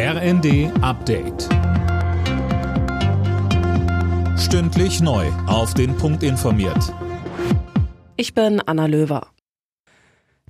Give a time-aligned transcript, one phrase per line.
[0.00, 1.48] RND Update.
[4.38, 5.26] Stündlich neu.
[5.48, 6.94] Auf den Punkt informiert.
[8.16, 9.26] Ich bin Anna Löwer.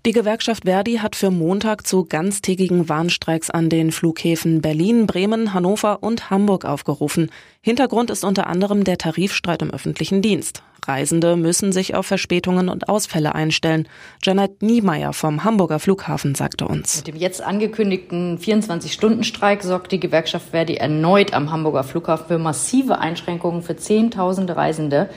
[0.04, 6.03] Die Gewerkschaft Verdi hat für Montag zu ganztägigen Warnstreiks an den Flughäfen Berlin, Bremen, Hannover
[6.03, 7.30] und Hamburg aufgerufen.
[7.62, 10.62] Hintergrund ist unter anderem der Tarifstreit im öffentlichen Dienst.
[10.88, 13.87] Reisende müssen sich auf Verspätungen und Ausfälle einstellen.
[14.22, 16.96] Janet Niemeyer vom Hamburger Flughafen sagte uns.
[16.96, 22.98] Mit dem jetzt angekündigten 24-Stunden-Streik sorgt die Gewerkschaft Verdi erneut am Hamburger Flughafen für massive
[22.98, 25.10] Einschränkungen für Zehntausende Reisende.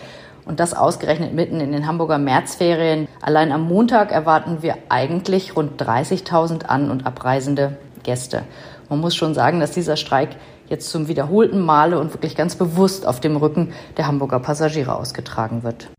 [0.46, 3.08] Und das ausgerechnet mitten in den Hamburger Märzferien.
[3.22, 8.44] Allein am Montag erwarten wir eigentlich rund 30.000 an- und abreisende Gäste.
[8.90, 10.32] Man muss schon sagen, dass dieser Streik
[10.72, 15.64] jetzt zum wiederholten Male und wirklich ganz bewusst auf dem Rücken der Hamburger Passagiere ausgetragen
[15.64, 15.90] wird.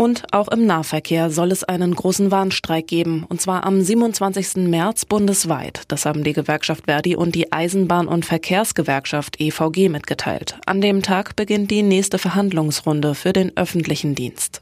[0.00, 4.66] Und auch im Nahverkehr soll es einen großen Warnstreik geben, und zwar am 27.
[4.66, 5.82] März bundesweit.
[5.88, 10.58] Das haben die Gewerkschaft Verdi und die Eisenbahn- und Verkehrsgewerkschaft EVG mitgeteilt.
[10.64, 14.59] An dem Tag beginnt die nächste Verhandlungsrunde für den öffentlichen Dienst.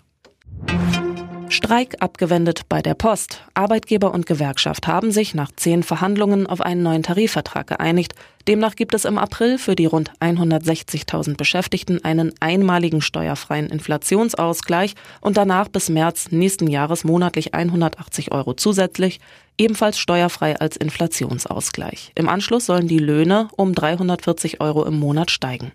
[1.50, 3.42] Streik abgewendet bei der Post.
[3.54, 8.14] Arbeitgeber und Gewerkschaft haben sich nach zehn Verhandlungen auf einen neuen Tarifvertrag geeinigt.
[8.46, 15.36] Demnach gibt es im April für die rund 160.000 Beschäftigten einen einmaligen steuerfreien Inflationsausgleich und
[15.36, 19.19] danach bis März nächsten Jahres monatlich 180 Euro zusätzlich,
[19.56, 22.12] ebenfalls steuerfrei als Inflationsausgleich.
[22.14, 25.72] Im Anschluss sollen die Löhne um 340 Euro im Monat steigen.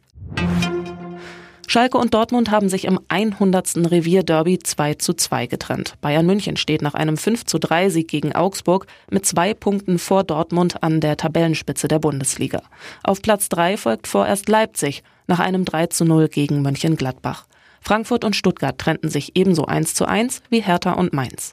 [1.73, 3.77] Schalke und Dortmund haben sich im 100.
[3.89, 5.95] Revierderby 2 zu 2 getrennt.
[6.01, 10.23] Bayern München steht nach einem 5 zu 3 Sieg gegen Augsburg mit zwei Punkten vor
[10.23, 12.61] Dortmund an der Tabellenspitze der Bundesliga.
[13.03, 17.47] Auf Platz 3 folgt vorerst Leipzig nach einem 3 zu 0 gegen Mönchengladbach.
[17.81, 21.51] Frankfurt und Stuttgart trennten sich ebenso 1 zu 1 wie Hertha und Mainz.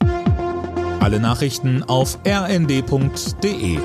[1.00, 3.78] Alle Nachrichten auf rnd.de